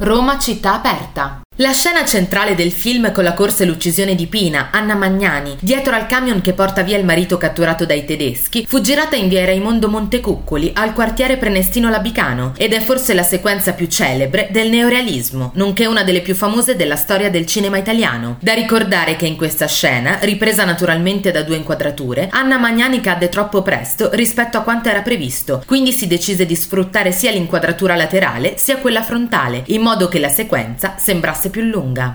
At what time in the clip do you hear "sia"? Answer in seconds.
27.10-27.32, 28.58-28.76